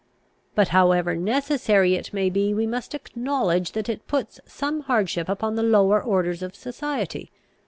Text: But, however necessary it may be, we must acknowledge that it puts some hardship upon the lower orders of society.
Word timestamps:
But, 0.55 0.69
however 0.69 1.15
necessary 1.15 1.93
it 1.93 2.11
may 2.11 2.31
be, 2.31 2.55
we 2.55 2.65
must 2.65 2.95
acknowledge 2.95 3.73
that 3.73 3.87
it 3.87 4.07
puts 4.07 4.39
some 4.47 4.79
hardship 4.81 5.29
upon 5.29 5.53
the 5.53 5.61
lower 5.61 6.01
orders 6.01 6.41
of 6.41 6.55
society. 6.55 7.29